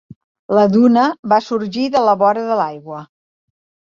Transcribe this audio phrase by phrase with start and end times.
[0.59, 1.03] La duna
[1.33, 3.03] va sorgir de la vora de l'aigua.